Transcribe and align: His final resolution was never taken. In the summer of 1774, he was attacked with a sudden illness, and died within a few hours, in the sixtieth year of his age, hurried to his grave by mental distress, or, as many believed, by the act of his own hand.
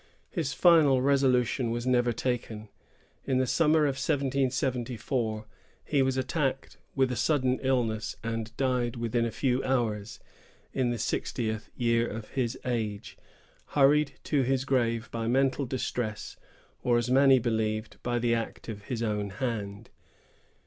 His 0.31 0.51
final 0.51 0.99
resolution 0.99 1.69
was 1.69 1.85
never 1.85 2.11
taken. 2.11 2.69
In 3.23 3.37
the 3.37 3.45
summer 3.45 3.81
of 3.83 3.97
1774, 4.01 5.45
he 5.85 6.01
was 6.01 6.17
attacked 6.17 6.77
with 6.95 7.11
a 7.11 7.15
sudden 7.15 7.59
illness, 7.61 8.15
and 8.23 8.57
died 8.57 8.95
within 8.95 9.25
a 9.25 9.31
few 9.31 9.63
hours, 9.63 10.19
in 10.73 10.89
the 10.89 10.97
sixtieth 10.97 11.69
year 11.75 12.07
of 12.07 12.29
his 12.29 12.57
age, 12.65 13.15
hurried 13.77 14.13
to 14.23 14.41
his 14.41 14.65
grave 14.65 15.07
by 15.11 15.27
mental 15.27 15.67
distress, 15.67 16.35
or, 16.81 16.97
as 16.97 17.11
many 17.11 17.37
believed, 17.37 18.01
by 18.01 18.17
the 18.17 18.33
act 18.33 18.69
of 18.69 18.85
his 18.85 19.03
own 19.03 19.29
hand. 19.29 19.91